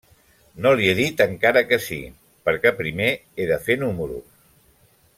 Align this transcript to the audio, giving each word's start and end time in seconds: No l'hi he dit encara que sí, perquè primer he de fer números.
No 0.65 0.71
l'hi 0.79 0.87
he 0.91 0.95
dit 0.99 1.21
encara 1.25 1.63
que 1.73 1.79
sí, 1.89 1.99
perquè 2.49 2.73
primer 2.83 3.13
he 3.45 3.49
de 3.55 3.61
fer 3.69 3.77
números. 3.87 4.29